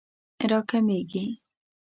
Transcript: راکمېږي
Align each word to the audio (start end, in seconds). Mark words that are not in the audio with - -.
راکمېږي 0.49 1.25